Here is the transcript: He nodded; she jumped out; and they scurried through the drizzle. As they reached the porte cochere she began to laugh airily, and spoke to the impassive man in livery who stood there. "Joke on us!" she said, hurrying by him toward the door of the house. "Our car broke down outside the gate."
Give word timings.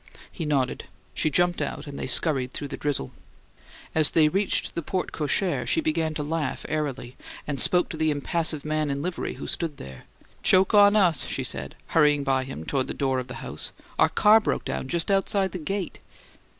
He 0.31 0.45
nodded; 0.45 0.85
she 1.13 1.29
jumped 1.29 1.61
out; 1.61 1.85
and 1.85 1.99
they 1.99 2.07
scurried 2.07 2.53
through 2.53 2.69
the 2.69 2.75
drizzle. 2.75 3.11
As 3.93 4.09
they 4.09 4.29
reached 4.29 4.73
the 4.73 4.81
porte 4.81 5.11
cochere 5.11 5.67
she 5.67 5.79
began 5.79 6.15
to 6.15 6.23
laugh 6.23 6.65
airily, 6.67 7.15
and 7.45 7.61
spoke 7.61 7.87
to 7.89 7.97
the 7.97 8.09
impassive 8.09 8.65
man 8.65 8.89
in 8.89 9.03
livery 9.03 9.35
who 9.35 9.45
stood 9.45 9.77
there. 9.77 10.05
"Joke 10.41 10.73
on 10.73 10.95
us!" 10.95 11.25
she 11.27 11.43
said, 11.43 11.75
hurrying 11.89 12.23
by 12.23 12.45
him 12.45 12.65
toward 12.65 12.87
the 12.87 12.95
door 12.95 13.19
of 13.19 13.27
the 13.27 13.35
house. 13.45 13.71
"Our 13.99 14.09
car 14.09 14.39
broke 14.39 14.65
down 14.65 14.89
outside 15.11 15.51
the 15.51 15.59
gate." 15.59 15.99